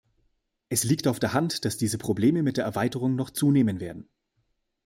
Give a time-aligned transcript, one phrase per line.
[0.69, 4.09] Es liegt auf der Hand, dass diese Probleme mit der Erweiterung noch zunehmen werden.